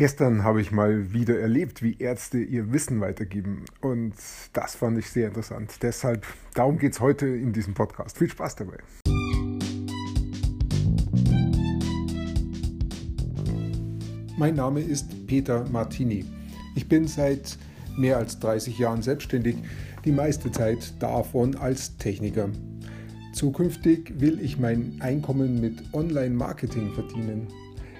[0.00, 3.66] Gestern habe ich mal wieder erlebt, wie Ärzte ihr Wissen weitergeben.
[3.82, 4.14] Und
[4.54, 5.74] das fand ich sehr interessant.
[5.82, 8.16] Deshalb, darum geht es heute in diesem Podcast.
[8.16, 8.78] Viel Spaß dabei.
[14.38, 16.24] Mein Name ist Peter Martini.
[16.74, 17.58] Ich bin seit
[17.98, 19.56] mehr als 30 Jahren selbstständig,
[20.06, 22.48] die meiste Zeit davon als Techniker.
[23.34, 27.48] Zukünftig will ich mein Einkommen mit Online-Marketing verdienen.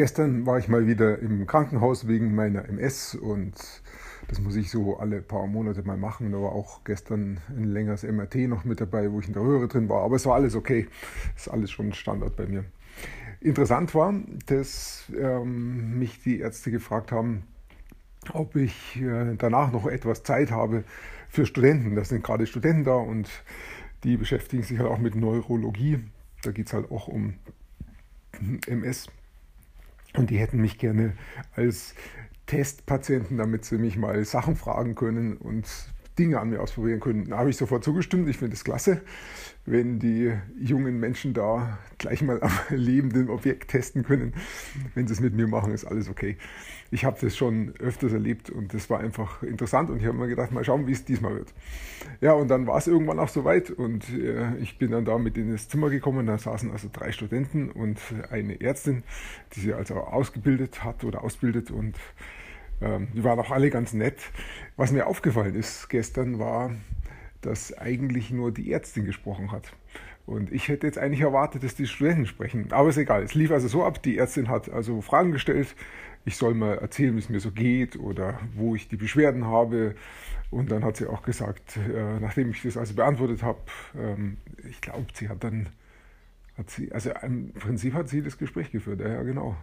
[0.00, 3.52] Gestern war ich mal wieder im Krankenhaus wegen meiner MS und
[4.28, 6.32] das muss ich so alle paar Monate mal machen.
[6.32, 9.68] Da war auch gestern ein längeres MRT noch mit dabei, wo ich in der Röhre
[9.68, 10.02] drin war.
[10.02, 10.88] Aber es war alles okay.
[11.36, 12.64] Ist alles schon Standard bei mir.
[13.42, 14.14] Interessant war,
[14.46, 17.42] dass ähm, mich die Ärzte gefragt haben,
[18.32, 20.84] ob ich äh, danach noch etwas Zeit habe
[21.28, 21.94] für Studenten.
[21.94, 23.28] Das sind gerade Studenten da und
[24.04, 25.98] die beschäftigen sich halt auch mit Neurologie.
[26.42, 27.34] Da geht es halt auch um
[28.66, 29.10] MS.
[30.16, 31.14] Und die hätten mich gerne
[31.54, 31.94] als
[32.46, 35.68] Testpatienten, damit sie mich mal Sachen fragen können und
[36.20, 37.30] Dinge an mir ausprobieren können.
[37.30, 38.28] Da habe ich sofort zugestimmt.
[38.28, 39.00] Ich finde es klasse,
[39.64, 44.34] wenn die jungen Menschen da gleich mal am lebenden Objekt testen können.
[44.94, 46.36] Wenn sie es mit mir machen, ist alles okay.
[46.90, 50.28] Ich habe das schon öfters erlebt und das war einfach interessant und ich habe mir
[50.28, 51.54] gedacht, mal schauen, wie es diesmal wird.
[52.20, 55.38] Ja, und dann war es irgendwann auch soweit und äh, ich bin dann da mit
[55.38, 56.26] in das Zimmer gekommen.
[56.26, 57.98] Da saßen also drei Studenten und
[58.30, 59.04] eine Ärztin,
[59.54, 61.96] die sie also ausgebildet hat oder ausbildet und
[62.80, 64.18] ähm, die waren auch alle ganz nett.
[64.76, 66.72] Was mir aufgefallen ist gestern war,
[67.40, 69.72] dass eigentlich nur die Ärztin gesprochen hat.
[70.26, 72.70] Und ich hätte jetzt eigentlich erwartet, dass die Studenten sprechen.
[72.72, 73.22] Aber ist egal.
[73.22, 75.74] Es lief also so ab, die Ärztin hat also Fragen gestellt.
[76.24, 79.94] Ich soll mal erzählen, wie es mir so geht oder wo ich die Beschwerden habe.
[80.50, 83.58] Und dann hat sie auch gesagt, äh, nachdem ich das also beantwortet habe,
[83.98, 84.36] ähm,
[84.68, 85.68] ich glaube, sie hat dann,
[86.56, 89.00] hat sie, also im Prinzip hat sie das Gespräch geführt.
[89.00, 89.56] Ja, ja genau.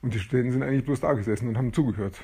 [0.00, 2.20] Und die Studenten sind eigentlich bloß da gesessen und haben zugehört.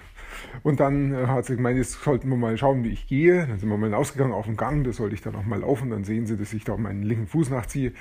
[0.62, 3.46] Und dann äh, hat sie gemeint, jetzt sollten wir mal schauen, wie ich gehe.
[3.46, 5.90] Dann sind wir mal ausgegangen auf den Gang, da sollte ich dann auch mal laufen.
[5.90, 7.92] Dann sehen sie, dass ich da meinen linken Fuß nachziehe.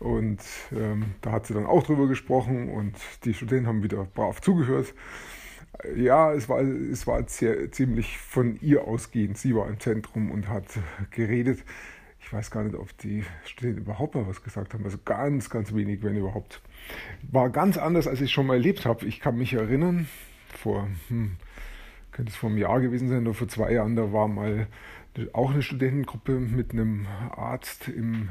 [0.00, 0.40] Und
[0.72, 4.92] ähm, da hat sie dann auch drüber gesprochen und die Studenten haben wieder brav zugehört.
[5.96, 9.38] Ja, es war, es war sehr, ziemlich von ihr ausgehend.
[9.38, 10.66] Sie war im Zentrum und hat
[11.10, 11.64] geredet.
[12.24, 14.82] Ich weiß gar nicht, ob die Studenten überhaupt mal was gesagt haben.
[14.84, 16.62] Also ganz, ganz wenig, wenn überhaupt.
[17.30, 19.04] War ganz anders, als ich schon mal erlebt habe.
[19.04, 20.08] Ich kann mich erinnern,
[20.48, 21.36] vor, hm,
[22.12, 24.68] könnte es vor einem Jahr gewesen sein oder vor zwei Jahren, da war mal
[25.34, 28.30] auch eine Studentengruppe mit einem Arzt im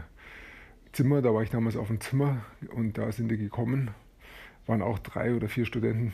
[0.92, 1.22] Zimmer.
[1.22, 3.92] Da war ich damals auf dem Zimmer und da sind die gekommen.
[4.66, 6.14] Waren auch drei oder vier Studenten.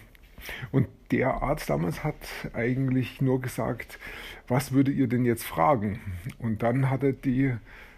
[0.72, 2.16] Und der Arzt damals hat
[2.54, 4.00] eigentlich nur gesagt,
[4.48, 6.00] was würdet ihr denn jetzt fragen?
[6.38, 7.54] Und dann hat er die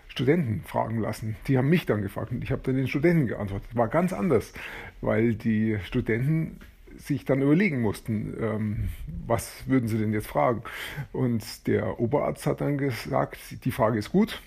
[0.07, 1.35] Studenten fragen lassen.
[1.47, 3.75] Die haben mich dann gefragt und ich habe dann den Studenten geantwortet.
[3.75, 4.53] War ganz anders,
[4.99, 6.59] weil die Studenten
[6.97, 8.89] sich dann überlegen mussten, ähm,
[9.25, 10.63] was würden sie denn jetzt fragen.
[11.13, 14.41] Und der Oberarzt hat dann gesagt, die Frage ist gut.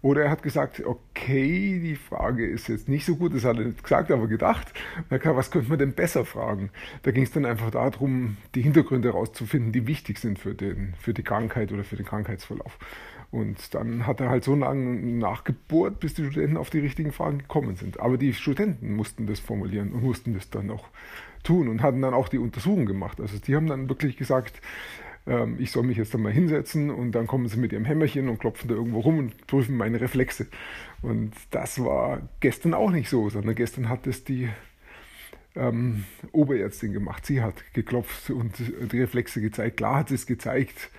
[0.00, 3.64] Oder er hat gesagt, okay, die Frage ist jetzt nicht so gut, das hat er
[3.64, 4.72] nicht gesagt, aber gedacht.
[5.10, 6.70] Was könnte man denn besser fragen?
[7.02, 11.14] Da ging es dann einfach darum, die Hintergründe herauszufinden, die wichtig sind für, den, für
[11.14, 12.78] die Krankheit oder für den Krankheitsverlauf.
[13.30, 17.38] Und dann hat er halt so lange nachgebohrt, bis die Studenten auf die richtigen Fragen
[17.38, 18.00] gekommen sind.
[18.00, 20.86] Aber die Studenten mussten das formulieren und mussten das dann auch
[21.42, 23.20] tun und hatten dann auch die Untersuchung gemacht.
[23.20, 24.62] Also die haben dann wirklich gesagt,
[25.28, 28.28] ähm, ich soll mich jetzt dann mal hinsetzen und dann kommen sie mit ihrem Hämmerchen
[28.28, 30.46] und klopfen da irgendwo rum und prüfen meine Reflexe.
[31.02, 34.48] Und das war gestern auch nicht so, sondern gestern hat es die
[35.54, 37.26] ähm, Oberärztin gemacht.
[37.26, 39.76] Sie hat geklopft und die Reflexe gezeigt.
[39.76, 40.90] Klar hat sie es gezeigt,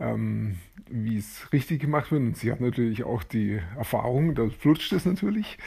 [0.00, 0.56] ähm,
[0.90, 2.22] wie es richtig gemacht wird.
[2.22, 5.58] Und sie hat natürlich auch die Erfahrung, da flutscht es natürlich.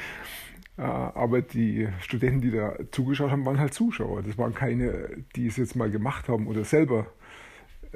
[0.77, 4.23] Äh, aber die Studenten, die da zugeschaut haben, waren halt Zuschauer.
[4.23, 7.07] Das waren keine, die es jetzt mal gemacht haben oder selber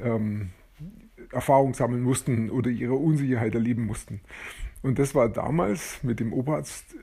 [0.02, 0.50] ähm,
[1.32, 4.22] Erfahrung sammeln mussten oder ihre Unsicherheit erleben mussten.
[4.82, 6.96] Und das war damals mit dem Oberarzt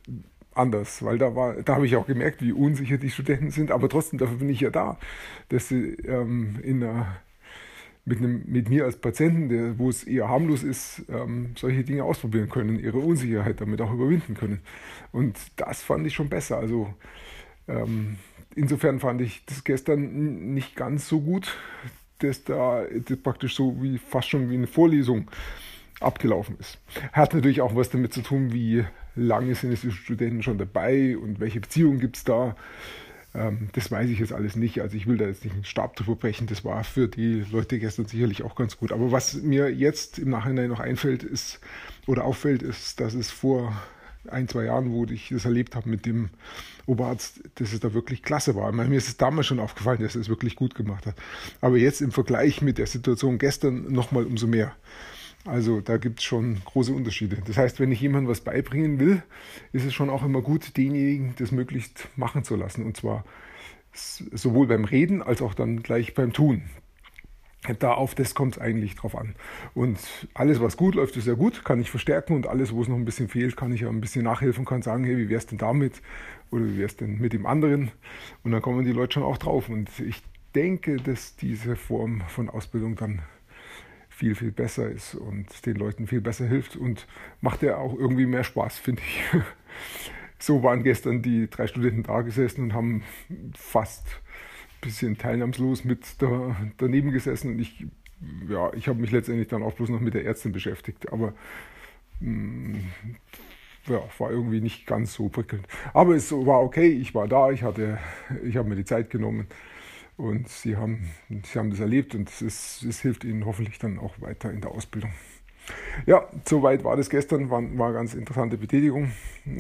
[0.54, 3.88] anders, weil da war, da habe ich auch gemerkt, wie unsicher die Studenten sind, aber
[3.88, 4.98] trotzdem, dafür bin ich ja da,
[5.48, 7.16] dass sie ähm, in einer
[8.06, 12.04] mit, einem, mit mir als Patienten, der, wo es eher harmlos ist, ähm, solche Dinge
[12.04, 14.60] ausprobieren können, ihre Unsicherheit damit auch überwinden können.
[15.10, 16.58] Und das fand ich schon besser.
[16.58, 16.92] Also
[17.66, 18.18] ähm,
[18.54, 21.56] insofern fand ich das gestern nicht ganz so gut,
[22.18, 25.30] dass da das praktisch so wie fast schon wie eine Vorlesung
[26.00, 26.78] abgelaufen ist.
[27.12, 28.84] Hat natürlich auch was damit zu tun, wie
[29.16, 32.56] lange sind die Studenten schon dabei und welche Beziehungen gibt es da.
[33.34, 34.80] Ähm, das weiß ich jetzt alles nicht.
[34.80, 36.46] Also ich will da jetzt nicht einen Stab drüber brechen.
[36.46, 38.92] Das war für die Leute gestern sicherlich auch ganz gut.
[38.92, 41.60] Aber was mir jetzt im Nachhinein noch einfällt, ist
[42.06, 43.72] oder auffällt, ist, dass es vor
[44.28, 46.30] ein, zwei Jahren, wo ich das erlebt habe mit dem
[46.86, 48.70] Oberarzt, dass es da wirklich klasse war.
[48.72, 51.16] Meine, mir ist es damals schon aufgefallen, dass er es wirklich gut gemacht hat.
[51.60, 54.74] Aber jetzt im Vergleich mit der Situation gestern nochmal umso mehr.
[55.46, 57.38] Also da gibt es schon große Unterschiede.
[57.46, 59.22] Das heißt, wenn ich jemandem was beibringen will,
[59.72, 62.84] ist es schon auch immer gut, denjenigen das möglichst machen zu lassen.
[62.84, 63.24] Und zwar
[63.92, 66.62] sowohl beim Reden als auch dann gleich beim Tun.
[67.78, 69.34] Da auf das kommt es eigentlich drauf an.
[69.74, 69.98] Und
[70.34, 72.96] alles, was gut läuft, ist ja gut, kann ich verstärken und alles, wo es noch
[72.96, 75.58] ein bisschen fehlt, kann ich ja ein bisschen nachhelfen, kann sagen, hey, wie wär's denn
[75.58, 76.02] damit?
[76.50, 77.90] Oder wie wär's denn mit dem anderen?
[78.42, 79.68] Und dann kommen die Leute schon auch drauf.
[79.68, 80.22] Und ich
[80.54, 83.22] denke, dass diese Form von Ausbildung dann
[84.08, 87.06] viel, viel besser ist und den Leuten viel besser hilft und
[87.40, 89.22] macht ja auch irgendwie mehr Spaß, finde ich.
[90.36, 93.02] So waren gestern die drei Studenten da gesessen und haben
[93.56, 94.04] fast
[94.84, 97.86] bisschen teilnahmslos mit da, daneben gesessen und ich,
[98.48, 101.34] ja, ich habe mich letztendlich dann auch bloß noch mit der Ärztin beschäftigt, aber
[102.20, 102.90] mh, mm,
[103.86, 105.66] ja, war irgendwie nicht ganz so prickelnd.
[105.92, 107.98] Aber es war okay, ich war da, ich hatte,
[108.42, 109.46] ich habe mir die Zeit genommen
[110.16, 114.20] und sie haben, sie haben das erlebt und es, es hilft ihnen hoffentlich dann auch
[114.20, 115.12] weiter in der Ausbildung.
[116.06, 119.12] Ja, soweit war das gestern, war, war eine ganz interessante Betätigung.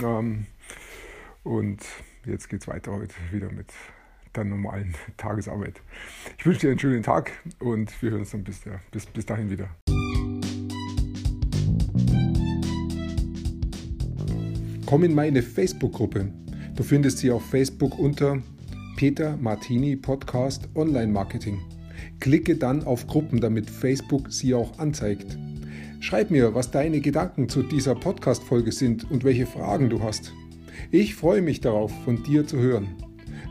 [0.02, 0.46] Ähm,
[1.42, 1.80] und
[2.24, 3.68] jetzt geht es weiter heute wieder mit
[4.36, 5.80] der normalen Tagesarbeit.
[6.38, 9.50] Ich wünsche dir einen schönen Tag und wir hören uns dann bis, bis, bis dahin
[9.50, 9.68] wieder.
[14.86, 16.30] Komm in meine Facebook-Gruppe.
[16.76, 18.42] Du findest sie auf Facebook unter
[18.96, 21.60] Peter Martini Podcast Online Marketing.
[22.20, 25.38] Klicke dann auf Gruppen, damit Facebook sie auch anzeigt.
[26.00, 30.32] Schreib mir, was deine Gedanken zu dieser Podcast-Folge sind und welche Fragen du hast.
[30.90, 33.03] Ich freue mich darauf, von dir zu hören.